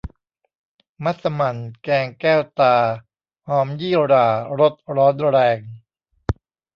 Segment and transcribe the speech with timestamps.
[1.03, 2.75] มัสหมั่นแกงแก้วตา
[3.47, 4.27] หอมยี่หร่า
[4.59, 5.59] รสร้อนแรง